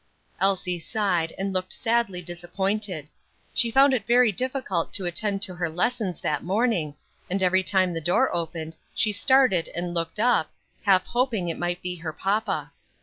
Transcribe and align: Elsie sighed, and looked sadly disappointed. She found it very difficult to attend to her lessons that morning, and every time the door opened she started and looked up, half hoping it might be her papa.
Elsie 0.39 0.79
sighed, 0.79 1.31
and 1.37 1.53
looked 1.53 1.71
sadly 1.71 2.23
disappointed. 2.23 3.07
She 3.53 3.69
found 3.69 3.93
it 3.93 4.07
very 4.07 4.31
difficult 4.31 4.91
to 4.93 5.05
attend 5.05 5.43
to 5.43 5.53
her 5.53 5.69
lessons 5.69 6.21
that 6.21 6.43
morning, 6.43 6.95
and 7.29 7.43
every 7.43 7.61
time 7.61 7.93
the 7.93 8.01
door 8.01 8.35
opened 8.35 8.75
she 8.95 9.11
started 9.11 9.69
and 9.75 9.93
looked 9.93 10.19
up, 10.19 10.49
half 10.85 11.05
hoping 11.05 11.49
it 11.49 11.59
might 11.59 11.83
be 11.83 11.97
her 11.97 12.13
papa. 12.13 12.71